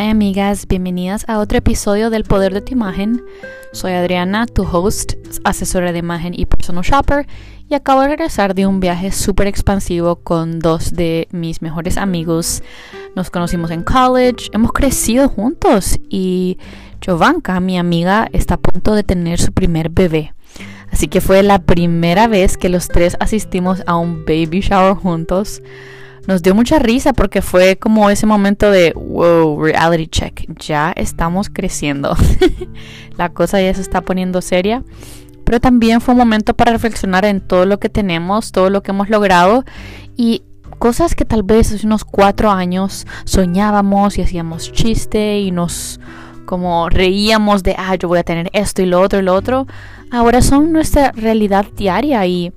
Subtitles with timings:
[0.00, 3.22] Hi amigas, bienvenidas a otro episodio del Poder de tu Imagen.
[3.72, 5.12] Soy Adriana, tu host,
[5.44, 7.26] asesora de imagen y personal shopper,
[7.68, 12.62] y acabo de regresar de un viaje súper expansivo con dos de mis mejores amigos.
[13.14, 16.56] Nos conocimos en college, hemos crecido juntos y
[17.04, 20.32] Jovanka, mi amiga, está a punto de tener su primer bebé.
[20.90, 25.60] Así que fue la primera vez que los tres asistimos a un baby shower juntos
[26.26, 31.48] nos dio mucha risa porque fue como ese momento de, wow, reality check, ya estamos
[31.48, 32.16] creciendo.
[33.16, 34.82] la cosa ya se está poniendo seria.
[35.44, 38.92] Pero también fue un momento para reflexionar en todo lo que tenemos, todo lo que
[38.92, 39.64] hemos logrado
[40.16, 40.42] y
[40.78, 46.00] cosas que tal vez hace unos cuatro años soñábamos y hacíamos chiste y nos
[46.46, 49.68] como reíamos de, ah, yo voy a tener esto y lo otro y lo otro,
[50.10, 52.52] ahora son nuestra realidad diaria y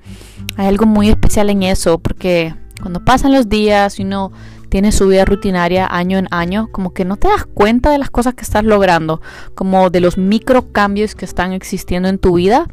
[0.58, 4.32] hay algo muy especial en eso porque cuando pasan los días y uno
[4.70, 8.10] tiene su vida rutinaria año en año, como que no te das cuenta de las
[8.10, 9.22] cosas que estás logrando,
[9.54, 12.68] como de los micro cambios que están existiendo en tu vida,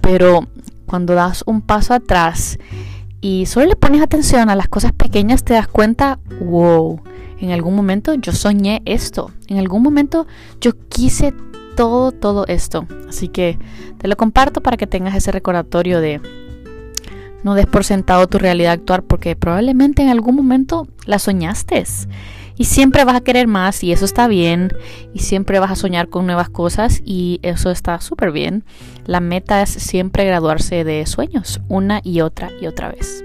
[0.00, 0.46] pero
[0.86, 2.58] cuando das un paso atrás
[3.20, 7.00] y solo le pones atención a las cosas pequeñas, te das cuenta, wow,
[7.38, 10.26] en algún momento yo soñé esto, en algún momento
[10.60, 11.34] yo quise
[11.76, 12.86] todo, todo esto.
[13.08, 13.58] Así que
[13.98, 16.20] te lo comparto para que tengas ese recordatorio de
[17.44, 21.84] no des por sentado tu realidad actual porque probablemente en algún momento la soñaste.
[22.56, 24.72] Y siempre vas a querer más y eso está bien.
[25.12, 28.64] Y siempre vas a soñar con nuevas cosas y eso está súper bien.
[29.06, 33.24] La meta es siempre graduarse de sueños una y otra y otra vez.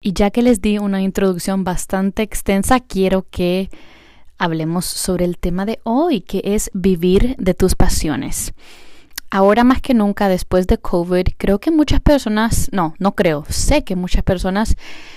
[0.00, 3.68] Y ya que les di una introducción bastante extensa, quiero que
[4.38, 8.54] hablemos sobre el tema de hoy, que es vivir de tus pasiones.
[9.30, 13.84] Ahora más que nunca después de COVID, creo que muchas personas, no, no creo, sé
[13.84, 14.74] que muchas personas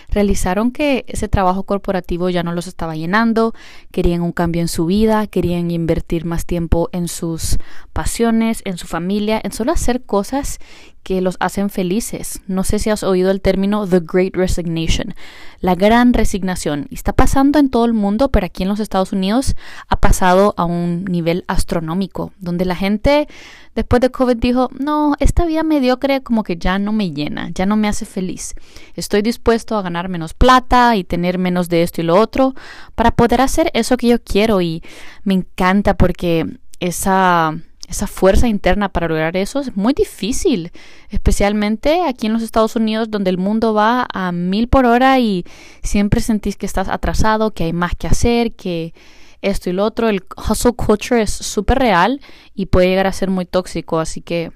[0.09, 3.53] realizaron que ese trabajo corporativo ya no los estaba llenando,
[3.89, 7.57] querían un cambio en su vida, querían invertir más tiempo en sus
[7.93, 10.59] pasiones, en su familia, en solo hacer cosas
[11.03, 12.41] que los hacen felices.
[12.47, 15.15] No sé si has oído el término The Great Resignation,
[15.59, 16.87] la gran resignación.
[16.91, 19.55] Está pasando en todo el mundo, pero aquí en los Estados Unidos
[19.87, 23.27] ha pasado a un nivel astronómico, donde la gente
[23.75, 27.65] después de COVID dijo, no, esta vida mediocre como que ya no me llena, ya
[27.65, 28.53] no me hace feliz.
[28.95, 32.53] Estoy dispuesto a ganar menos plata y tener menos de esto y lo otro
[32.95, 34.83] para poder hacer eso que yo quiero y
[35.23, 36.45] me encanta porque
[36.79, 37.55] esa
[37.91, 40.71] esa fuerza interna para lograr eso es muy difícil,
[41.09, 45.45] especialmente aquí en los Estados Unidos donde el mundo va a mil por hora y
[45.83, 48.93] siempre sentís que estás atrasado, que hay más que hacer, que
[49.41, 50.07] esto y lo otro.
[50.07, 52.21] El hustle culture es súper real
[52.55, 54.51] y puede llegar a ser muy tóxico, así que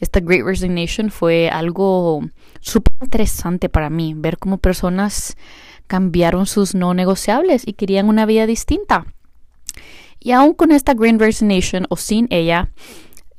[0.00, 2.22] esta Great Resignation fue algo
[2.60, 5.36] súper interesante para mí, ver cómo personas
[5.86, 9.06] cambiaron sus no negociables y querían una vida distinta.
[10.20, 12.70] Y aún con esta Green Nation o sin ella,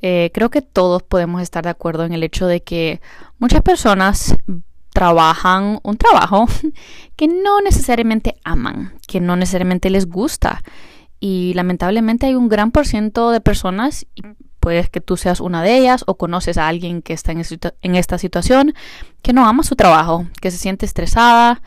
[0.02, 3.00] eh, creo que todos podemos estar de acuerdo en el hecho de que
[3.38, 4.34] muchas personas
[4.92, 6.46] trabajan un trabajo
[7.16, 10.62] que no necesariamente aman, que no necesariamente les gusta.
[11.20, 14.22] Y lamentablemente hay un gran por ciento de personas, y
[14.58, 18.18] puedes que tú seas una de ellas o conoces a alguien que está en esta
[18.18, 18.74] situación,
[19.22, 21.62] que no ama su trabajo, que se siente estresada,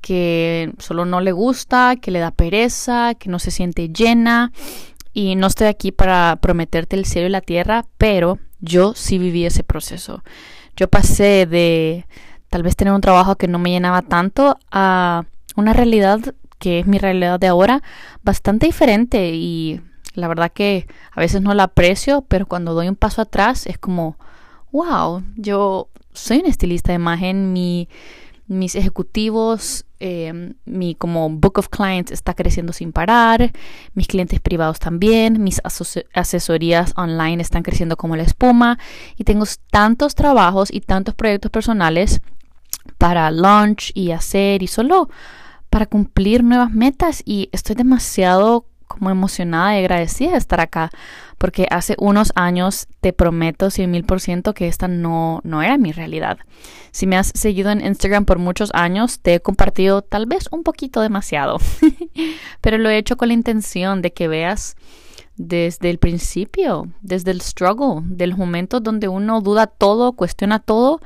[0.00, 4.52] que solo no le gusta, que le da pereza, que no se siente llena.
[5.12, 9.44] Y no estoy aquí para prometerte el cielo y la tierra, pero yo sí viví
[9.44, 10.22] ese proceso.
[10.76, 12.06] Yo pasé de
[12.48, 15.24] tal vez tener un trabajo que no me llenaba tanto a
[15.56, 16.20] una realidad
[16.58, 17.82] que es mi realidad de ahora
[18.22, 19.80] bastante diferente y
[20.14, 23.78] la verdad que a veces no la aprecio, pero cuando doy un paso atrás es
[23.78, 24.16] como,
[24.72, 27.88] wow, yo soy un estilista de imagen, mi
[28.48, 33.52] mis ejecutivos, eh, mi como book of clients está creciendo sin parar,
[33.94, 35.60] mis clientes privados también, mis
[36.14, 38.78] asesorías online están creciendo como la espuma
[39.16, 42.20] y tengo tantos trabajos y tantos proyectos personales
[42.96, 45.10] para launch y hacer y solo
[45.68, 48.66] para cumplir nuevas metas y estoy demasiado
[48.98, 50.90] como emocionada y agradecida de estar acá,
[51.38, 55.78] porque hace unos años te prometo 100 mil por ciento que esta no, no era
[55.78, 56.38] mi realidad.
[56.90, 60.62] Si me has seguido en Instagram por muchos años, te he compartido tal vez un
[60.62, 61.58] poquito demasiado,
[62.60, 64.76] pero lo he hecho con la intención de que veas
[65.36, 71.00] desde el principio, desde el struggle, del momento donde uno duda todo, cuestiona todo,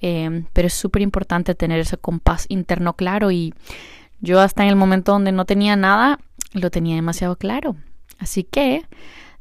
[0.00, 3.54] eh, pero es súper importante tener ese compás interno claro y
[4.20, 6.20] yo hasta en el momento donde no tenía nada,
[6.52, 7.76] lo tenía demasiado claro.
[8.18, 8.84] Así que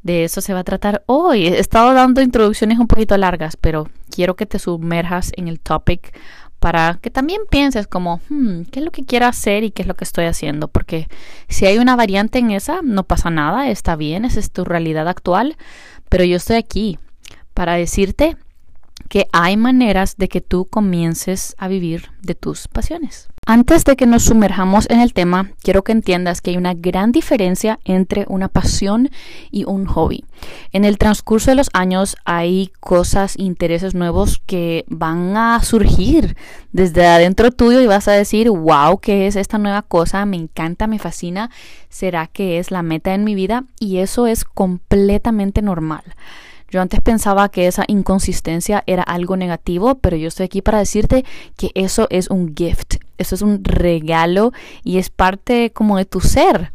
[0.04, 1.48] de eso se va a tratar hoy.
[1.48, 6.16] He estado dando introducciones un poquito largas, pero quiero que te sumerjas en el topic
[6.60, 9.88] para que también pienses como, hmm, ¿qué es lo que quiero hacer y qué es
[9.88, 10.68] lo que estoy haciendo?
[10.68, 11.08] Porque
[11.48, 15.08] si hay una variante en esa, no pasa nada, está bien, esa es tu realidad
[15.08, 15.58] actual,
[16.08, 17.00] pero yo estoy aquí
[17.56, 18.38] para decirte
[19.10, 23.31] que hay maneras de que tú comiences a vivir de tus pasiones.
[23.48, 27.12] Antes de que nos sumerjamos en el tema, quiero que entiendas que hay una gran
[27.12, 29.10] diferencia entre una pasión
[29.50, 30.26] y un hobby.
[30.72, 36.38] En el transcurso de los años hay cosas, intereses nuevos que van a surgir
[36.72, 40.24] desde adentro tuyo y vas a decir, wow, ¿qué es esta nueva cosa?
[40.28, 41.50] Me encanta, me fascina.
[41.90, 43.64] ¿Será que es la meta en mi vida?
[43.80, 46.04] Y eso es completamente normal.
[46.72, 51.26] Yo antes pensaba que esa inconsistencia era algo negativo, pero yo estoy aquí para decirte
[51.58, 56.22] que eso es un gift, eso es un regalo y es parte como de tu
[56.22, 56.72] ser.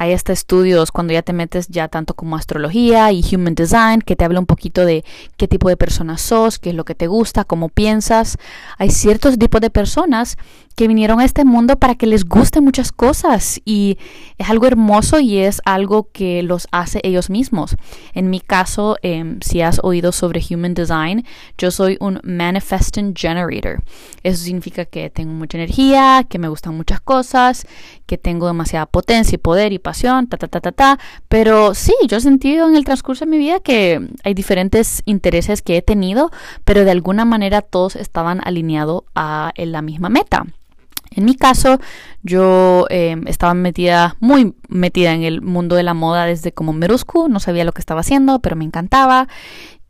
[0.00, 4.16] Hay hasta estudios cuando ya te metes ya tanto como astrología y human design que
[4.16, 5.04] te habla un poquito de
[5.36, 8.38] qué tipo de persona sos, qué es lo que te gusta, cómo piensas.
[8.78, 10.38] Hay ciertos tipos de personas
[10.74, 13.98] que vinieron a este mundo para que les gusten muchas cosas y
[14.38, 17.76] es algo hermoso y es algo que los hace ellos mismos.
[18.14, 21.26] En mi caso, em, si has oído sobre Human Design,
[21.58, 23.82] yo soy un Manifesting Generator.
[24.22, 27.66] Eso significa que tengo mucha energía, que me gustan muchas cosas,
[28.06, 29.78] que tengo demasiada potencia y poder y
[31.28, 35.62] Pero sí, yo he sentido en el transcurso de mi vida que hay diferentes intereses
[35.62, 36.30] que he tenido,
[36.64, 40.44] pero de alguna manera todos estaban alineados a la misma meta.
[41.12, 41.80] En mi caso,
[42.22, 47.28] yo em, estaba metida, muy metida en el mundo de la moda desde como Merusku,
[47.28, 49.26] no sabía lo que estaba haciendo, pero me encantaba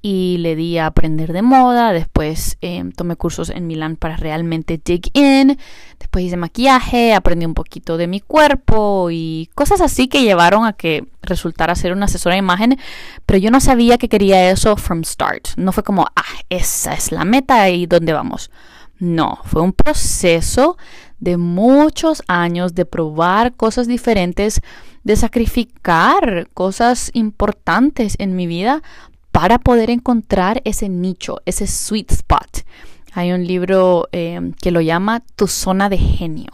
[0.03, 1.93] y le di a aprender de moda.
[1.93, 5.59] Después em, tomé cursos en Milán para realmente dig in.
[5.99, 10.73] Después hice maquillaje, aprendí un poquito de mi cuerpo y cosas así que llevaron a
[10.73, 12.79] que resultara ser una asesora de imagen.
[13.27, 15.49] Pero yo no sabía que quería eso from start.
[15.57, 18.51] No fue como, ah, esa es la meta y dónde vamos.
[18.99, 20.77] No, fue un proceso
[21.21, 24.61] de muchos años de probar cosas diferentes,
[25.05, 28.83] de sacrificar cosas importantes en mi vida
[29.33, 32.65] para poder encontrar ese nicho, ese sweet spot.
[33.13, 36.51] Hay un libro eh, que lo llama Tu zona de genio.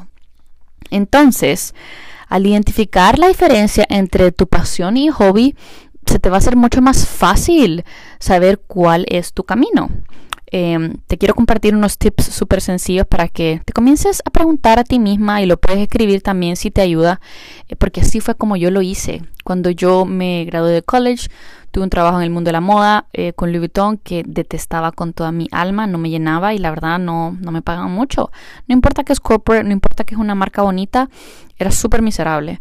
[0.90, 1.75] Entonces,
[2.28, 5.55] al identificar la diferencia entre tu pasión y hobby,
[6.06, 7.84] se te va a hacer mucho más fácil
[8.19, 9.90] saber cuál es tu camino.
[10.49, 14.85] Em, te quiero compartir unos tips súper sencillos para que te comiences a preguntar a
[14.85, 17.21] ti misma y lo puedes escribir también si te ayuda,
[17.69, 19.23] eh, porque así fue como yo lo hice.
[19.43, 21.29] Cuando yo me gradué de college,
[21.73, 24.93] tuve un trabajo en el mundo de la moda eh, con Louis Vuitton que detestaba
[24.93, 28.31] con toda mi alma, no me llenaba y la verdad no, no me pagaban mucho.
[28.69, 31.11] No importa que es corporate, no importa que es una marca bonita,
[31.59, 32.61] era súper miserable.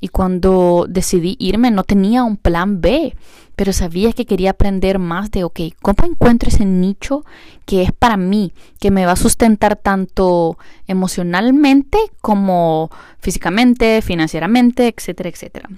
[0.00, 3.16] Y cuando decidí irme no tenía un plan B,
[3.56, 7.24] pero sabía que quería aprender más de, ok, ¿cómo encuentro ese nicho
[7.64, 15.28] que es para mí, que me va a sustentar tanto emocionalmente como físicamente, financieramente, etcétera,
[15.28, 15.68] etcétera?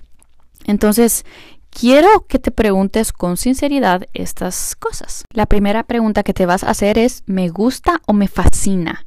[0.66, 1.24] Entonces,
[1.70, 5.24] quiero que te preguntes con sinceridad estas cosas.
[5.32, 9.04] La primera pregunta que te vas a hacer es, ¿me gusta o me fascina?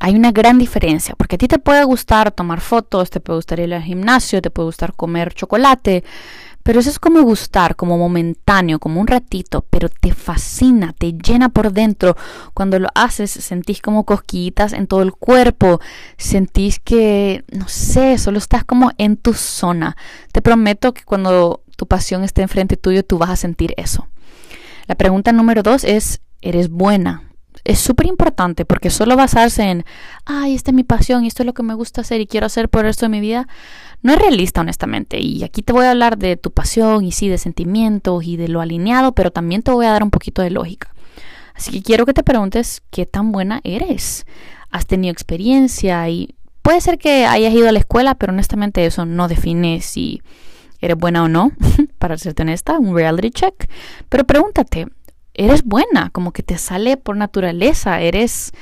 [0.00, 3.60] hay una gran diferencia, porque a ti te puede gustar tomar fotos, te puede gustar
[3.60, 6.04] ir al gimnasio, te puede gustar comer chocolate,
[6.64, 11.50] pero eso es como gustar, como momentáneo, como un ratito, pero te fascina, te llena
[11.50, 12.16] por dentro.
[12.54, 15.80] Cuando lo haces, sentís como cosquillitas en todo el cuerpo,
[16.16, 19.96] sentís que, no sé, solo estás como en tu zona.
[20.32, 24.08] Te prometo que cuando tu pasión esté enfrente tuyo, tú vas a sentir eso.
[24.86, 27.33] La pregunta número dos es, ¿eres buena?
[27.64, 29.84] Es súper importante porque solo basarse en,
[30.26, 32.68] ay, esta es mi pasión esto es lo que me gusta hacer y quiero hacer
[32.68, 33.48] por el resto de mi vida,
[34.02, 35.18] no es realista honestamente.
[35.18, 38.48] Y aquí te voy a hablar de tu pasión y sí, de sentimientos y de
[38.48, 40.94] lo alineado, pero también te voy a dar un poquito de lógica.
[41.54, 44.26] Así que quiero que te preguntes qué tan buena eres.
[44.70, 46.08] ¿Has tenido experiencia?
[46.08, 50.20] Y puede ser que hayas ido a la escuela, pero honestamente eso no define si
[50.80, 51.52] eres buena o no,
[51.98, 53.70] para serte honesta, un reality check.
[54.08, 54.88] Pero pregúntate,
[55.34, 58.52] eres buena, como que te sale por naturaleza, eres,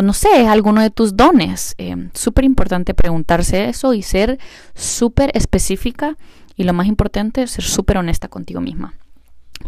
[0.00, 1.74] no sé, alguno de tus dones.
[1.78, 4.38] Eh, súper importante preguntarse eso y ser
[4.74, 6.16] súper específica
[6.56, 8.94] y lo más importante, ser súper honesta contigo misma.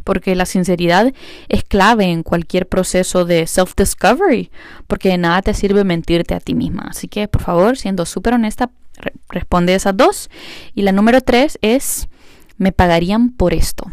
[0.04, 1.12] Porque la sinceridad
[1.48, 4.50] es clave en cualquier proceso de self-discovery,
[4.86, 6.86] porque de nada te sirve mentirte a ti misma.
[6.90, 8.70] Así que, por favor, siendo súper honesta,
[9.28, 10.30] responde esas dos.
[10.74, 12.08] Y la número tres es,
[12.56, 13.90] me pagarían por esto.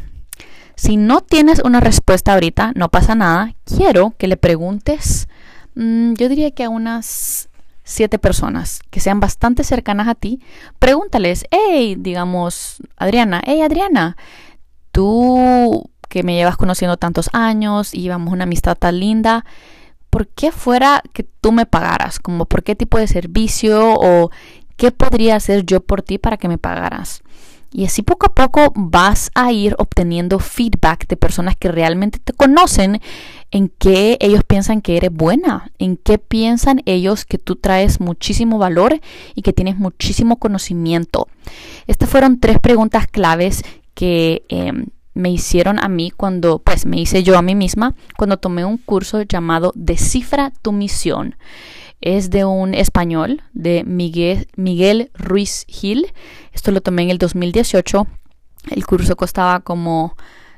[0.75, 3.53] Si no tienes una respuesta ahorita, no pasa nada.
[3.65, 5.27] Quiero que le preguntes,
[5.75, 7.49] mm, yo diría que a unas
[7.83, 10.41] siete personas que sean bastante cercanas a ti,
[10.79, 14.17] pregúntales, hey, digamos, Adriana, hey, Adriana,
[14.91, 19.45] tú que me llevas conociendo tantos años y llevamos una amistad tan linda,
[20.09, 22.19] ¿por qué fuera que tú me pagaras?
[22.19, 24.29] Como por qué tipo de servicio o
[24.77, 27.23] qué podría hacer yo por ti para que me pagaras.
[27.73, 32.31] Y así poco a poco vas a ir obteniendo feedback de personas que realmente te
[32.31, 33.01] conocen
[33.49, 38.59] en qué ellos piensan que eres buena, en qué piensan ellos que tú traes muchísimo
[38.59, 38.99] valor
[39.33, 41.27] y que tienes muchísimo conocimiento.
[41.87, 43.63] Estas fueron tres preguntas claves
[43.95, 48.37] que em, me hicieron a mí cuando, pues me hice yo a mí misma cuando
[48.37, 51.35] tomé un curso llamado Descifra tu misión.
[52.05, 56.11] Es de un español, de Miguel, Ruiz Gil.
[56.51, 58.05] Esto lo tomé en el 2018.
[58.71, 60.17] El curso costaba como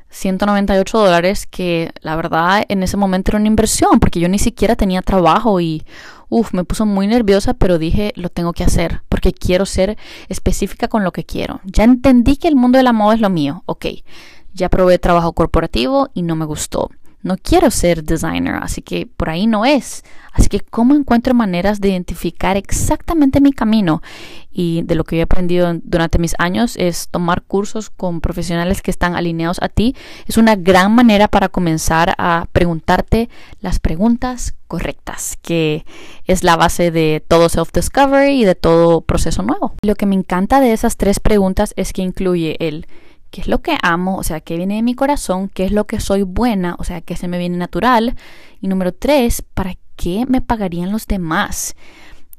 [0.10, 4.75] 198 dólares, que la verdad en ese momento era una inversión, porque yo ni siquiera
[4.75, 5.86] tenía trabajo y
[6.30, 9.98] Uf, me puso muy nerviosa, pero dije, lo tengo que hacer porque quiero ser
[10.28, 11.62] específica con lo que quiero.
[11.66, 13.62] Ya entendí que el mundo de la moda es lo mío.
[13.68, 13.86] Ok,
[14.54, 16.90] ya probé trabajo corporativo y no me gustó.
[17.25, 20.03] No quiero ser designer, así que por ahí no es.
[20.32, 24.03] Así que, ¿cómo encuentro maneras de identificar exactamente mi camino?
[24.51, 28.91] Y de lo que he aprendido durante mis años es tomar cursos con profesionales que
[28.91, 29.96] están alineados a ti.
[30.27, 33.27] Es una gran manera para comenzar a preguntarte
[33.60, 35.84] las preguntas correctas, que
[36.25, 39.74] es la base de todo self-discovery y de todo proceso nuevo.
[39.82, 42.86] Lo que me encanta de esas tres preguntas es que incluye el
[43.36, 45.88] qué es lo que amo, o sea, qué viene de mi corazón, qué es lo
[45.88, 48.15] que soy buena, o sea, qué se me viene natural.
[48.62, 51.75] Y número tres, ¿para qué me pagarían los demás?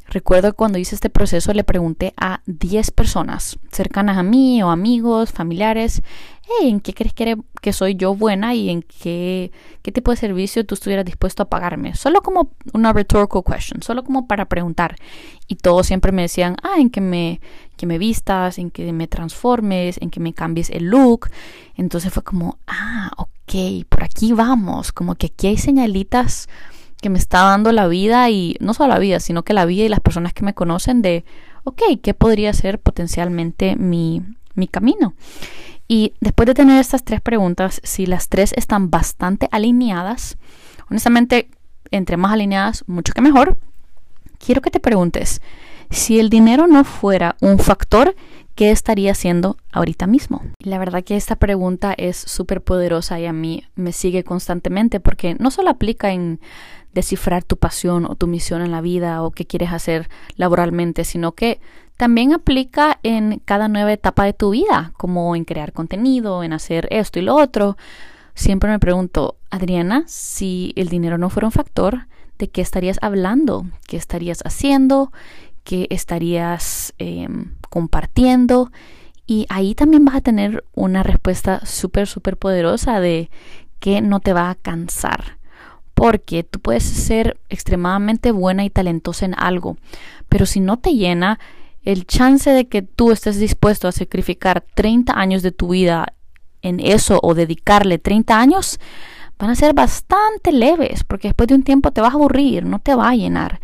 [0.08, 5.32] Recuerdo cuando hice este proceso le pregunté a 10 personas cercanas a mí o amigos,
[5.32, 6.02] familiares,
[6.62, 9.50] ¿en qué crees que, que soy yo buena y en qué,
[9.82, 11.96] qué tipo de servicio tú estuvieras dispuesto a pagarme?
[11.96, 14.96] Solo como una rhetorical question, solo como para preguntar.
[15.48, 17.40] Y todos siempre me decían, ah, en que me,
[17.76, 21.30] que me vistas, en que me transformes, en que me cambies el look.
[21.74, 26.48] Entonces fue como, ah, ok, por aquí vamos, como que aquí hay señalitas
[27.00, 29.84] que me está dando la vida y no solo la vida, sino que la vida
[29.84, 31.24] y las personas que me conocen de,
[31.64, 34.22] ok, ¿qué podría ser potencialmente mi,
[34.54, 35.14] mi camino?
[35.88, 40.36] Y después de tener estas tres preguntas, si las tres están bastante alineadas,
[40.90, 41.48] honestamente,
[41.90, 43.58] entre más alineadas, mucho que mejor,
[44.44, 45.40] quiero que te preguntes,
[45.90, 48.16] si el dinero no fuera un factor,
[48.56, 50.42] ¿qué estaría haciendo ahorita mismo?
[50.58, 55.36] La verdad que esta pregunta es súper poderosa y a mí me sigue constantemente porque
[55.38, 56.40] no solo aplica en
[56.96, 61.32] descifrar tu pasión o tu misión en la vida o qué quieres hacer laboralmente, sino
[61.32, 61.60] que
[61.98, 66.88] también aplica en cada nueva etapa de tu vida, como en crear contenido, en hacer
[66.90, 67.76] esto y lo otro.
[68.34, 72.06] Siempre me pregunto, Adriana, si el dinero no fuera un factor,
[72.38, 73.66] ¿de qué estarías hablando?
[73.86, 75.12] ¿Qué estarías haciendo?
[75.64, 78.72] ¿Qué estarías em, compartiendo?
[79.26, 83.28] Y ahí también vas a tener una respuesta súper, súper poderosa de
[83.80, 85.35] que no te va a cansar
[85.96, 89.78] porque tú puedes ser extremadamente buena y talentosa en algo,
[90.28, 91.40] pero si no te llena,
[91.84, 96.12] el chance de que tú estés dispuesto a sacrificar 30 años de tu vida
[96.60, 98.78] en eso o dedicarle 30 años,
[99.38, 102.78] van a ser bastante leves, porque después de un tiempo te vas a aburrir, no
[102.78, 103.60] te va a llenar.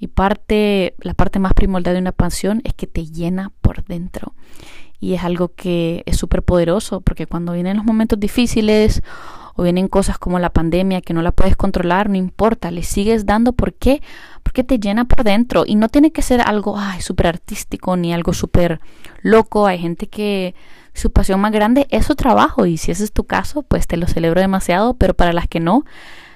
[0.00, 4.34] Y parte, la parte más primordial de una pasión es que te llena por dentro.
[4.98, 9.02] Y es algo que es súper poderoso, porque cuando vienen los momentos difíciles
[9.56, 13.26] o vienen cosas como la pandemia que no la puedes controlar, no importa, le sigues
[13.26, 13.52] dando.
[13.52, 14.02] ¿Por qué?
[14.42, 18.32] Porque te llena por dentro y no tiene que ser algo súper artístico ni algo
[18.32, 18.80] súper
[19.22, 19.66] loco.
[19.66, 20.54] Hay gente que
[20.92, 23.96] su pasión más grande es su trabajo y si ese es tu caso, pues te
[23.96, 25.84] lo celebro demasiado, pero para las que no,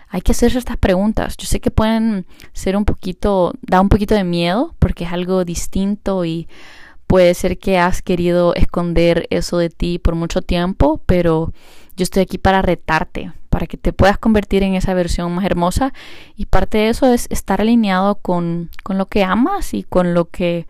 [0.09, 1.37] hay que hacerse estas preguntas.
[1.37, 5.45] Yo sé que pueden ser un poquito, da un poquito de miedo porque es algo
[5.45, 6.49] distinto y
[7.07, 11.53] puede ser que has querido esconder eso de ti por mucho tiempo, pero
[12.01, 15.93] yo estoy aquí para retarte, para que te puedas convertir en esa versión más hermosa
[16.35, 20.25] y parte de eso es estar alineado con, con lo que amas y con lo
[20.25, 20.67] que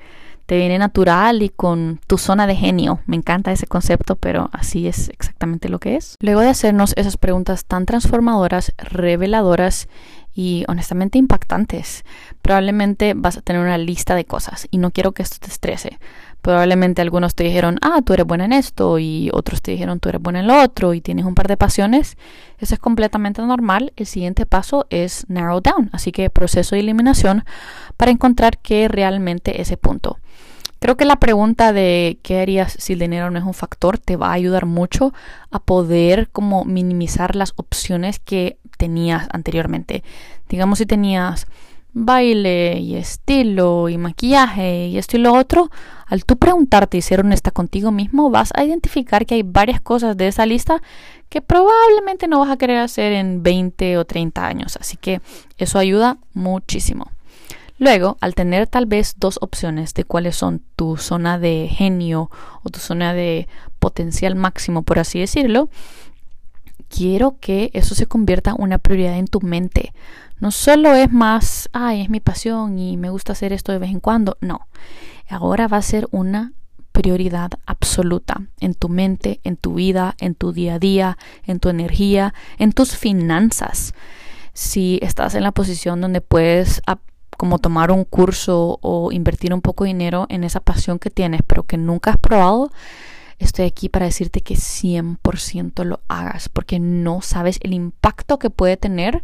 [0.47, 2.99] te viene natural y con tu zona de genio.
[3.07, 6.17] Me encanta ese concepto, pero así es exactamente lo que es.
[6.19, 9.87] Luego de hacernos esas preguntas tan transformadoras, reveladoras
[10.35, 12.05] y honestamente impactantes,
[12.43, 16.01] probablemente vas a tener una lista de cosas y no quiero que esto te estrese.
[16.43, 20.09] Probablemente algunos te dijeron, ah, tú eres buena en esto y otros te dijeron, tú
[20.09, 22.17] eres buena en lo otro y tienes un par de pasiones.
[22.59, 23.93] Eso es completamente normal.
[23.97, 27.45] El siguiente paso es narrow down, así que proceso de eliminación
[27.97, 30.19] para encontrar qué realmente ese punto.
[30.81, 34.17] Creo que la pregunta de qué harías si el dinero no es un factor te
[34.17, 35.13] va a ayudar mucho
[35.51, 40.03] a poder como minimizar las opciones que tenías anteriormente.
[40.49, 41.47] Digamos si tenías
[41.93, 45.71] baile y estilo y maquillaje y esto y lo otro,
[46.07, 50.17] al tú preguntarte y ser honesta contigo mismo, vas a identificar que hay varias cosas
[50.17, 50.83] de esa lista
[51.29, 54.77] que probablemente no vas a querer hacer en 20 o 30 años.
[54.81, 55.21] Así que
[55.57, 57.11] eso ayuda muchísimo.
[57.79, 62.31] Luego, al tener tal vez dos opciones de cuáles son tu zona de genio
[62.63, 65.71] o tu zona de potencial máximo, por así decirlo,
[66.91, 69.95] quiero que eso se convierta en una prioridad en tu mente.
[70.39, 73.91] No solo es más, ay, es mi pasión y me gusta hacer esto de vez
[73.91, 74.37] en cuando.
[74.41, 74.67] No,
[75.29, 76.53] ahora va a ser una
[76.93, 81.69] prioridad absoluta en tu mente, en tu vida, en tu día a día, en tu
[81.69, 83.95] energía, en tus finanzas.
[84.53, 86.83] Si estás en la posición donde puedes
[87.37, 91.41] como tomar un curso o invertir un poco de dinero en esa pasión que tienes,
[91.47, 92.71] pero que nunca has probado,
[93.41, 98.77] estoy aquí para decirte que 100% lo hagas, porque no sabes el impacto que puede
[98.77, 99.23] tener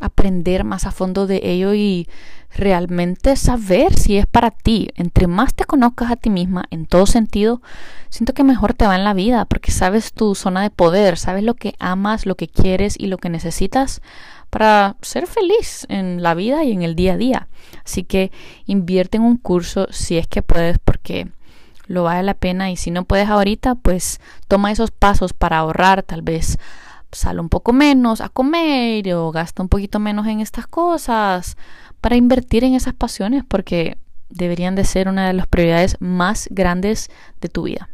[0.00, 2.08] aprender más a fondo de ello y
[2.54, 4.88] realmente saber si es para ti.
[4.94, 7.62] Entre más te conozcas a ti misma en todo sentido,
[8.08, 11.44] siento que mejor te va en la vida porque sabes tu zona de poder, sabes
[11.44, 14.00] lo que amas, lo que quieres y lo que necesitas
[14.50, 17.48] para ser feliz en la vida y en el día a día.
[17.84, 18.32] Así que
[18.66, 21.28] invierte en un curso si es que puedes porque
[21.88, 26.02] lo vale la pena y si no puedes ahorita, pues toma esos pasos para ahorrar,
[26.02, 26.58] tal vez
[27.10, 31.56] sale un poco menos a comer o gasta un poquito menos en estas cosas
[32.00, 33.96] para invertir en esas pasiones porque
[34.28, 37.88] deberían de ser una de las prioridades más grandes de tu vida.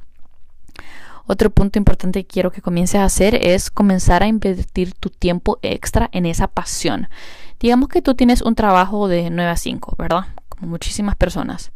[1.27, 5.59] Otro punto importante que quiero que comiences a hacer es comenzar a invertir tu tiempo
[5.63, 7.09] extra en esa pasión.
[7.61, 10.27] Digamos que tú tienes un trabajo de 9 a 5, ¿verdad?
[10.49, 11.73] Como muchísimas personas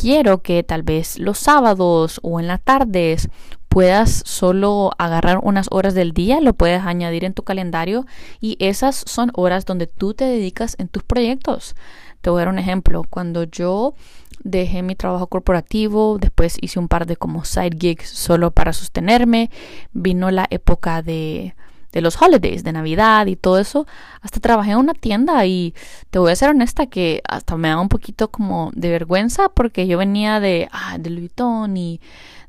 [0.00, 3.28] quiero que tal vez los sábados o en las tardes
[3.68, 8.06] puedas solo agarrar unas horas del día, lo puedes añadir en tu calendario
[8.40, 11.76] y esas son horas donde tú te dedicas en tus proyectos.
[12.22, 13.04] Te voy a dar un ejemplo.
[13.08, 13.94] Cuando yo
[14.42, 19.50] dejé mi trabajo corporativo, después hice un par de como side gigs solo para sostenerme,
[19.92, 21.54] vino la época de
[21.92, 23.86] de los holidays, de Navidad y todo eso,
[24.20, 25.74] hasta trabajé en una tienda y
[26.10, 29.86] te voy a ser honesta que hasta me da un poquito como de vergüenza porque
[29.86, 32.00] yo venía de, ah, de Louis Vuitton y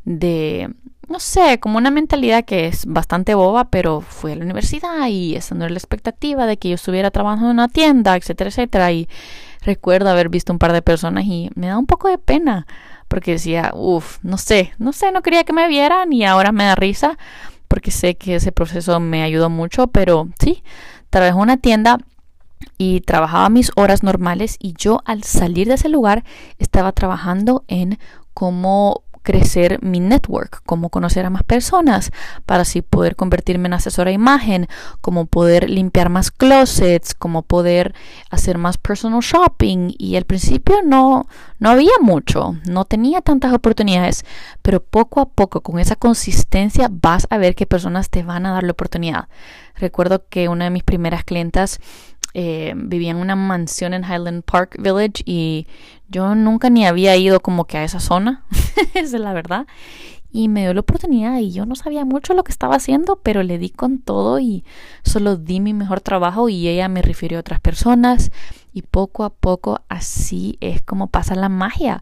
[0.04, 0.70] de,
[1.08, 5.36] no sé, como una mentalidad que es bastante boba, pero fui a la universidad y
[5.36, 8.92] esa no era la expectativa de que yo estuviera trabajando en una tienda, etcétera, etcétera.
[8.92, 9.10] Y
[9.62, 12.66] recuerdo haber visto un par de personas y me da un poco de pena
[13.08, 16.64] porque decía, uff, no sé, no sé, no quería que me vieran y ahora me
[16.64, 17.18] da risa
[17.72, 20.62] porque sé que ese proceso me ayudó mucho, pero sí,
[21.10, 22.00] trabajé en una tienda
[22.78, 26.26] y trabajaba mis horas normales y yo al salir de ese lugar
[26.60, 27.98] estaba trabajando en
[28.34, 32.12] cómo crecer mi network, cómo conocer a más personas,
[32.46, 34.68] para así poder convertirme en asesora de imagen,
[35.02, 37.94] cómo poder limpiar más closets, cómo poder
[38.30, 39.94] hacer más personal shopping.
[39.98, 41.28] Y al principio no,
[41.60, 44.26] no había mucho, no tenía tantas oportunidades,
[44.62, 48.54] pero poco a poco, con esa consistencia, vas a ver que personas te van a
[48.54, 49.28] dar la oportunidad.
[49.76, 51.80] Recuerdo que una de mis primeras clientas
[52.34, 55.68] eh, vivía en una mansión en Highland Park Village y
[56.08, 58.44] yo nunca ni había ido como que a esa zona,
[58.94, 59.68] esa es la verdad.
[60.34, 63.44] Y me dio la oportunidad y yo no sabía mucho lo que estaba haciendo, pero
[63.44, 64.64] le di con todo y
[65.04, 68.32] solo di mi mejor trabajo y ella me refirió a otras personas
[68.72, 72.02] y poco a poco así es como pasa la magia.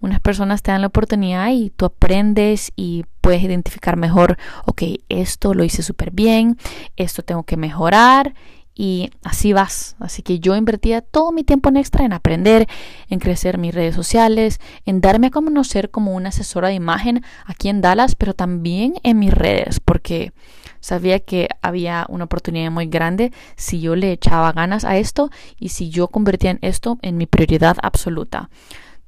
[0.00, 5.54] Unas personas te dan la oportunidad y tú aprendes y puedes identificar mejor, ok, esto
[5.54, 6.58] lo hice súper bien,
[6.96, 8.34] esto tengo que mejorar
[8.74, 9.96] y así vas.
[10.00, 12.66] Así que yo invertía todo mi tiempo en extra en aprender,
[13.08, 17.68] en crecer mis redes sociales, en darme a conocer como una asesora de imagen aquí
[17.68, 20.32] en Dallas, pero también en mis redes, porque
[20.80, 25.70] sabía que había una oportunidad muy grande si yo le echaba ganas a esto y
[25.70, 28.50] si yo convertía en esto en mi prioridad absoluta.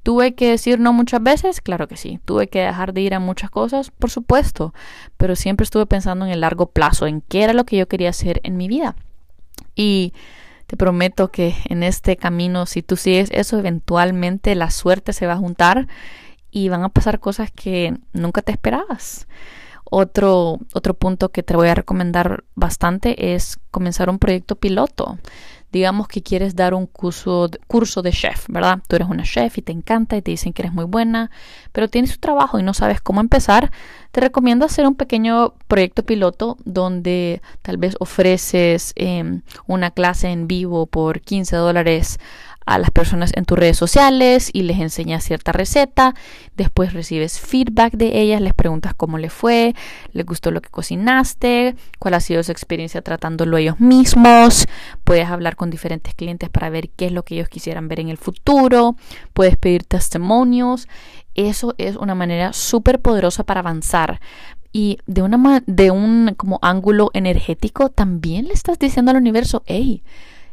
[0.02, 1.60] ¿Tuve que decir no muchas veces?
[1.60, 2.20] Claro que sí.
[2.24, 3.90] ¿Tuve que dejar de ir a muchas cosas?
[3.90, 4.72] Por supuesto.
[5.16, 8.10] Pero siempre estuve pensando en el largo plazo, en qué era lo que yo quería
[8.10, 8.94] hacer en mi vida.
[9.74, 10.12] Y
[10.66, 15.34] te prometo que en este camino, si tú sigues eso, eventualmente la suerte se va
[15.34, 15.86] a juntar
[16.50, 19.28] y van a pasar cosas que nunca te esperabas.
[19.88, 25.18] Otro, otro punto que te voy a recomendar bastante es comenzar un proyecto piloto
[25.72, 28.78] digamos que quieres dar un curso, curso de chef, ¿verdad?
[28.86, 31.30] Tú eres una chef y te encanta y te dicen que eres muy buena,
[31.72, 33.70] pero tienes tu trabajo y no sabes cómo empezar,
[34.12, 40.46] te recomiendo hacer un pequeño proyecto piloto donde tal vez ofreces em, una clase en
[40.46, 42.18] vivo por 15 dólares
[42.66, 46.14] a las personas en tus redes sociales y les enseñas cierta receta,
[46.56, 49.74] después recibes feedback de ellas, les preguntas cómo le fue,
[50.12, 54.66] les gustó lo que cocinaste, cuál ha sido su experiencia tratándolo ellos mismos,
[55.04, 58.08] puedes hablar con diferentes clientes para ver qué es lo que ellos quisieran ver en
[58.08, 58.96] el futuro,
[59.32, 60.88] puedes pedir testimonios,
[61.34, 64.20] eso es una manera súper poderosa para avanzar,
[64.72, 70.02] y de, una, de un como ángulo energético también le estás diciendo al universo, hey,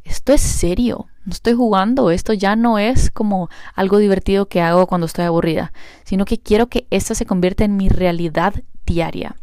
[0.06, 4.88] esto es serio, no estoy jugando, esto ya no es como algo divertido que hago
[4.88, 5.72] cuando estoy aburrida,
[6.04, 8.54] sino que quiero que esta se convierta en mi realidad
[8.86, 9.36] diaria.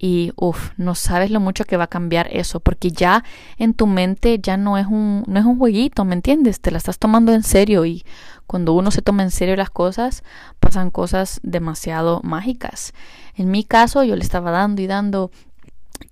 [0.00, 3.24] Y uff, no sabes lo mucho que va a cambiar eso, porque ya
[3.56, 6.60] en tu mente ya no es un, no es un jueguito, ¿me entiendes?
[6.60, 8.04] Te la estás tomando en serio y
[8.46, 10.22] cuando uno se toma en serio las cosas,
[10.60, 12.92] pasan cosas demasiado mágicas.
[13.34, 15.32] En mi caso, yo le estaba dando y dando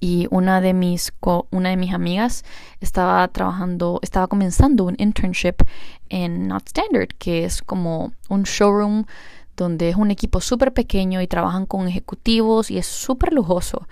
[0.01, 1.12] y una de mis
[1.51, 2.44] una de mis amigas
[2.81, 5.62] estaba trabajando, estaba comenzando un internship
[6.09, 9.05] en Not Standard, que es como un showroom
[9.57, 13.88] donde es un equipo súper pequeño y trabajan con ejecutivos y es súper lujoso.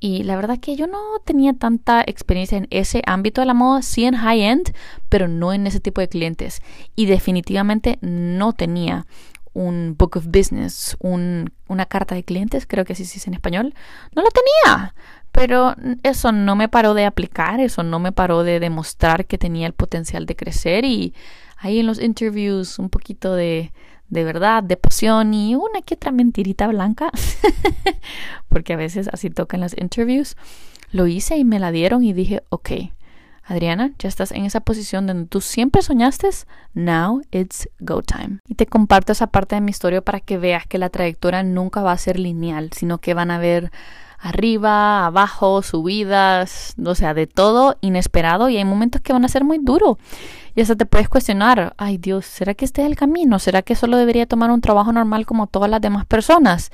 [0.00, 3.82] Y la verdad que yo no tenía tanta experiencia en ese ámbito de la moda,
[3.82, 4.74] sí en high-end,
[5.08, 6.60] pero no en ese tipo de clientes.
[6.96, 9.06] Y definitivamente no tenía
[9.52, 13.74] un book of business, una carta de clientes, creo que así se dice en español.
[14.16, 14.94] No lo tenía.
[15.32, 19.66] Pero eso no me paró de aplicar, eso no me paró de demostrar que tenía
[19.66, 21.14] el potencial de crecer y
[21.56, 23.72] ahí en los interviews un poquito de,
[24.08, 27.10] de verdad, de pasión y una que otra mentirita blanca,
[28.48, 30.36] porque a veces así tocan las interviews.
[30.90, 32.70] Lo hice y me la dieron y dije, ok,
[33.44, 36.28] Adriana, ya estás en esa posición donde tú siempre soñaste,
[36.74, 38.38] now it's go time.
[38.46, 41.82] Y te comparto esa parte de mi historia para que veas que la trayectoria nunca
[41.82, 43.72] va a ser lineal, sino que van a haber
[44.22, 49.42] arriba, abajo, subidas, o sea, de todo inesperado y hay momentos que van a ser
[49.42, 49.98] muy duros.
[50.54, 53.38] Y hasta te puedes cuestionar, ay Dios, ¿será que este es el camino?
[53.40, 56.70] ¿Será que solo debería tomar un trabajo normal como todas las demás personas?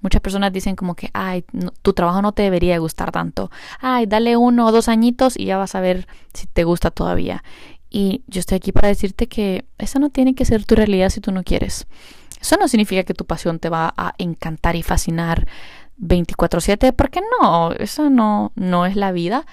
[0.00, 1.44] Muchas personas dicen como que, ay,
[1.82, 3.50] tu trabajo no te debería gustar tanto.
[3.80, 7.44] Ay, dale uno o dos añitos y ya vas a ver si te gusta todavía.
[7.90, 11.20] Y yo estoy aquí para decirte que esa no tiene que ser tu realidad si
[11.20, 11.86] tú no quieres.
[12.40, 15.46] Eso no significa que tu pasión te va a encantar y fascinar
[15.98, 19.46] 24/7, porque no, eso no, no es la vida,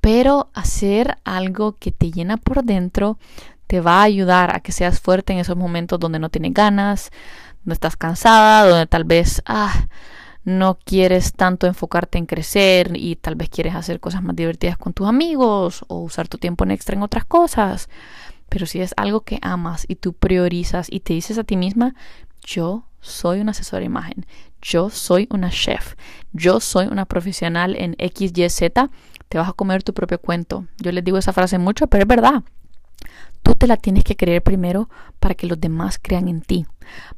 [0.00, 3.18] pero hacer algo que te llena por dentro
[3.66, 7.10] te va a ayudar a que seas fuerte en esos momentos donde no tienes ganas,
[7.64, 9.86] donde estás cansada, donde tal vez ah,
[10.44, 14.92] no quieres tanto enfocarte en crecer y tal vez quieres hacer cosas más divertidas con
[14.92, 17.88] tus amigos o usar tu tiempo en extra en otras cosas.
[18.48, 21.94] Pero si es algo que amas y tú priorizas y te dices a ti misma,
[22.44, 24.24] yo soy un asesor de imagen,
[24.62, 25.96] yo soy una chef,
[26.32, 28.70] yo soy una profesional en XYZ,
[29.28, 30.66] te vas a comer tu propio cuento.
[30.78, 32.42] Yo les digo esa frase mucho, pero es verdad.
[33.42, 34.88] Tú te la tienes que creer primero
[35.18, 36.64] para que los demás crean en ti,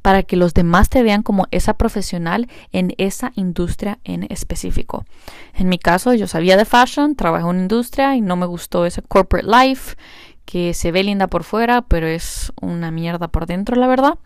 [0.00, 5.04] para que los demás te vean como esa profesional en esa industria en específico.
[5.52, 8.86] En mi caso, yo sabía de fashion, trabajé en una industria y no me gustó
[8.86, 9.96] ese corporate life
[10.46, 14.18] que se ve linda por fuera, pero es una mierda por dentro, la verdad.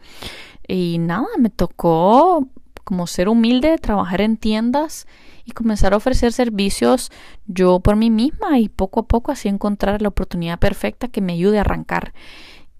[0.69, 2.47] Y nada, me tocó
[2.85, 5.07] como ser humilde, trabajar en tiendas
[5.45, 7.11] y comenzar a ofrecer servicios
[7.47, 11.33] yo por mí misma y poco a poco así encontrar la oportunidad perfecta que me
[11.33, 12.13] ayude a arrancar.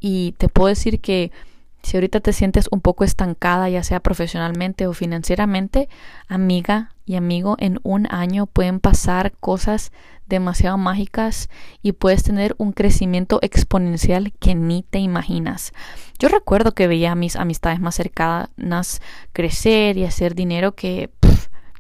[0.01, 1.33] Y te puedo decir que
[1.83, 5.89] si ahorita te sientes un poco estancada, ya sea profesionalmente o financieramente,
[6.29, 9.93] amiga y amigo, en un año pueden pasar cosas
[10.27, 11.49] demasiado mágicas
[11.83, 15.73] y puedes tener un crecimiento exponencial que ni te imaginas.
[16.19, 19.01] Yo recuerdo que veía a mis amistades más cercanas
[19.33, 21.11] crecer y hacer dinero que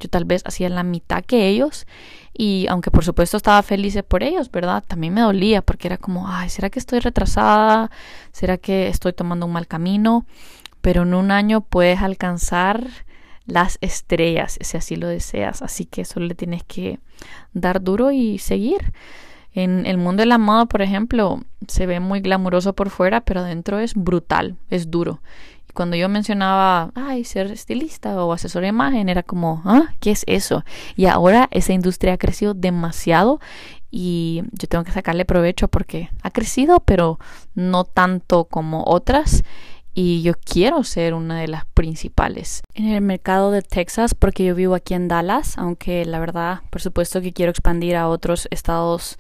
[0.00, 1.86] yo tal vez hacía la mitad que ellos
[2.32, 4.84] y aunque por supuesto estaba feliz por ellos, ¿verdad?
[4.86, 7.90] También me dolía porque era como, ay, ¿será que estoy retrasada?
[8.32, 10.24] ¿Será que estoy tomando un mal camino?
[10.80, 12.86] Pero en un año puedes alcanzar
[13.48, 15.62] las estrellas, si así lo deseas.
[15.62, 17.00] Así que solo le tienes que
[17.52, 18.92] dar duro y seguir.
[19.52, 23.40] En el mundo de la moda, por ejemplo, se ve muy glamuroso por fuera, pero
[23.40, 25.20] adentro es brutal, es duro.
[25.78, 29.94] Cuando yo mencionaba, ay, ser estilista o asesor de imagen, era como, ¿ah?
[30.00, 30.64] ¿Qué es eso?
[30.96, 33.38] Y ahora esa industria ha crecido demasiado
[33.88, 37.20] y yo tengo que sacarle provecho porque ha crecido, pero
[37.54, 39.44] no tanto como otras
[39.94, 44.56] y yo quiero ser una de las principales en el mercado de Texas porque yo
[44.56, 49.16] vivo aquí en Dallas, aunque la verdad, por supuesto que quiero expandir a otros estados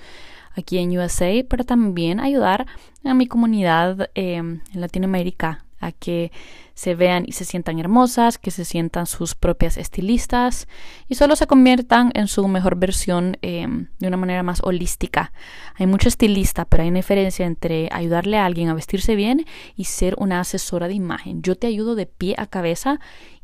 [0.56, 2.66] aquí en USA, pero también ayudar
[3.04, 6.32] a mi comunidad em, en Latinoamérica a que
[6.74, 10.68] se vean y se sientan hermosas, que se sientan sus propias estilistas
[11.08, 15.32] y solo se conviertan en su mejor versión em, de una manera más holística.
[15.74, 19.44] Hay mucho estilista, pero hay una diferencia entre ayudarle a alguien a vestirse bien
[19.76, 21.42] y ser una asesora de imagen.
[21.42, 23.00] Yo te ayudo de pie a cabeza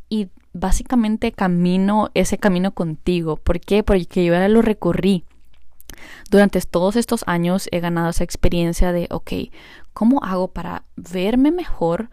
[0.08, 3.36] y básicamente camino ese camino contigo.
[3.36, 3.82] ¿Por qué?
[3.82, 5.24] Porque yo ya lo recorrí.
[6.30, 9.32] Durante todos estos años he ganado esa experiencia de, ok,
[9.94, 12.10] ¿cómo hago para verme mejor?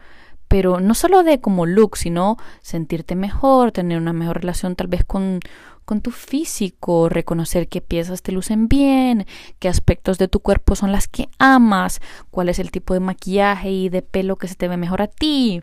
[0.47, 5.03] Pero no solo de como look, sino sentirte mejor, tener una mejor relación tal vez
[5.03, 5.39] con,
[5.85, 9.25] con tu físico, reconocer qué piezas te lucen bien,
[9.59, 13.71] qué aspectos de tu cuerpo son las que amas, cuál es el tipo de maquillaje
[13.71, 15.61] y de pelo que se te ve mejor a ti.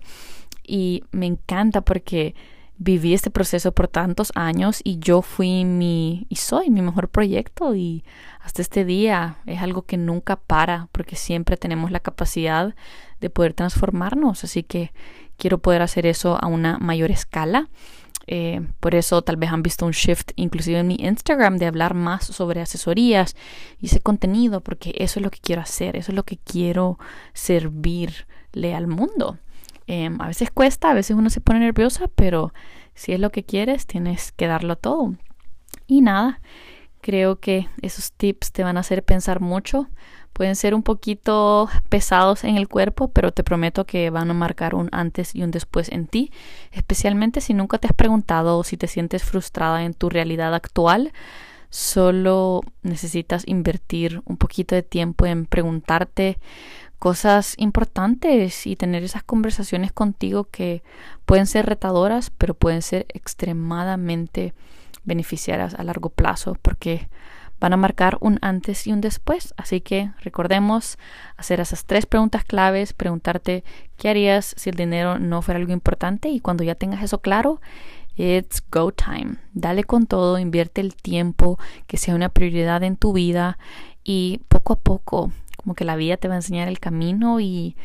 [0.67, 2.35] Y me encanta porque
[2.79, 7.75] viví este proceso por tantos años y yo fui mi y soy mi mejor proyecto
[7.75, 8.05] y
[8.41, 12.75] hasta este día es algo que nunca para porque siempre tenemos la capacidad
[13.21, 14.45] de poder transformarnos.
[14.45, 14.93] Así que
[15.37, 17.69] quiero poder hacer eso a una mayor escala.
[18.31, 21.95] Eh, por eso tal vez han visto un shift inclusive en mi Instagram de hablar
[21.95, 23.35] más sobre asesorías
[23.81, 26.99] y ese contenido porque eso es lo que quiero hacer eso es lo que quiero
[27.33, 29.39] servirle al mundo
[29.89, 32.53] Em, a veces cuesta, a veces uno se pone nerviosa, pero
[32.95, 35.15] si es lo que quieres, tienes que darlo todo.
[35.87, 36.43] Y nada,
[37.01, 39.89] creo que esos tips te van a hacer pensar mucho.
[40.35, 44.75] Pueden ser un poquito pesados en el cuerpo, pero te prometo que van a marcar
[44.75, 46.33] un antes y un después en ti,
[46.71, 51.13] especialmente si nunca te has preguntado o si te sientes frustrada en tu realidad actual.
[51.71, 56.39] Solo necesitas invertir un poquito de tiempo en preguntarte
[56.99, 60.83] cosas importantes y tener esas conversaciones contigo que
[61.27, 64.55] pueden ser retadoras, pero pueden ser extremadamente
[65.05, 67.09] beneficiarias a largo plazo porque
[67.61, 69.55] van a marcar un antes y un después.
[69.57, 70.99] Así que recordemos
[71.37, 73.65] hacer esas tres preguntas claves, preguntarte
[73.97, 77.61] qué harías si el dinero no fuera algo importante y cuando ya tengas eso claro,
[78.17, 79.37] it's go time.
[79.55, 83.59] Dale con todo, invierte el tiempo que sea una prioridad en tu vida
[84.05, 85.33] y poco a poco
[85.69, 87.77] como que la vida te va a enseñar el camino y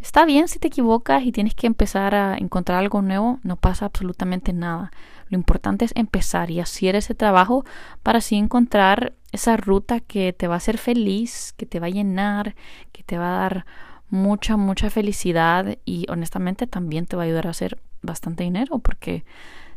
[0.00, 3.86] está bien si te equivocas y tienes que empezar a encontrar algo nuevo, no pasa
[3.86, 4.92] absolutamente nada.
[5.30, 7.64] Lo importante es empezar y hacer ese trabajo
[8.04, 11.90] para así encontrar esa ruta que te va a hacer feliz, que te va a
[11.90, 12.54] llenar,
[12.92, 13.66] que te va a dar
[14.10, 19.24] mucha, mucha felicidad y honestamente también te va a ayudar a hacer bastante dinero porque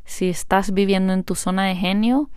[0.05, 2.29] si estás viviendo en tu zona de genio,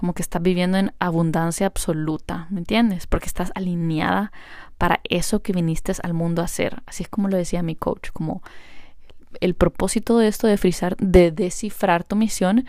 [0.00, 3.06] como que estás viviendo en abundancia absoluta, ¿me entiendes?
[3.06, 4.32] Porque estás alineada
[4.78, 6.82] para eso que viniste al mundo a hacer.
[6.86, 8.42] Así es como lo decía mi coach, como
[9.42, 12.64] el propósito de esto de frisar, de descifrar tu misión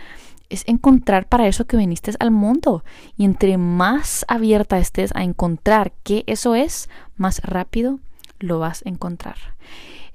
[0.49, 2.83] es encontrar para eso que viniste al mundo.
[3.15, 8.01] Y entre más abierta estés a encontrar qué eso es, más rápido
[8.39, 9.37] lo vas a encontrar.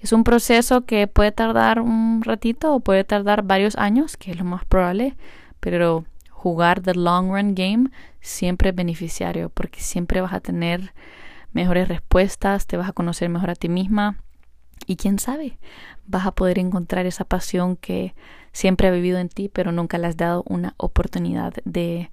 [0.01, 4.37] Es un proceso que puede tardar un ratito o puede tardar varios años, que es
[4.37, 5.17] lo más probable,
[5.61, 6.05] pero
[6.37, 10.93] jugar the long run game siempre es beneficiario porque siempre vas a tener
[11.53, 14.23] mejores respuestas, te vas a conocer mejor a ti misma
[14.87, 15.59] y quién sabe,
[16.07, 18.15] vas a poder encontrar esa pasión que
[18.53, 22.11] siempre ha vivido en ti pero nunca le has dado una oportunidad de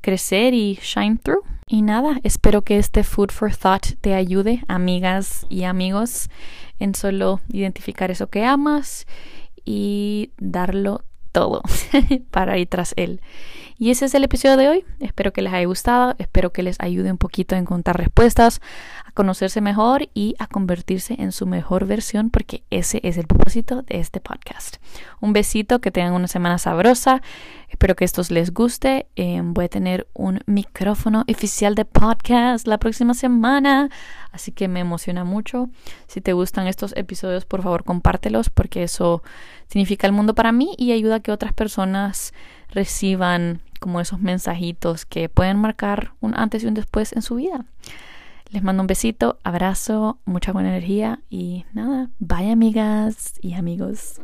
[0.00, 1.44] crecer y shine through.
[1.66, 6.30] Y nada, espero que este Food for Thought te ayude, amigas y amigos,
[6.78, 9.06] en solo identificar eso que amas
[9.64, 11.62] y darlo todo
[12.30, 13.20] para ir tras él.
[13.82, 14.84] Y ese es el episodio de hoy.
[14.98, 18.60] Espero que les haya gustado, espero que les ayude un poquito a encontrar respuestas,
[19.06, 23.80] a conocerse mejor y a convertirse en su mejor versión, porque ese es el propósito
[23.80, 24.76] de este podcast.
[25.22, 27.22] Un besito, que tengan una semana sabrosa.
[27.70, 29.06] Espero que estos les guste.
[29.16, 33.88] Em, voy a tener un micrófono oficial de podcast la próxima semana,
[34.30, 35.70] así que me emociona mucho.
[36.06, 39.22] Si te gustan estos episodios, por favor compártelos, porque eso
[39.68, 42.34] significa el mundo para mí y ayuda a que otras personas
[42.68, 47.64] reciban como esos mensajitos que pueden marcar un antes y un después en su vida.
[48.50, 54.14] Les mando un besito, abrazo, mucha buena energía y nada, bye amigas y amigos.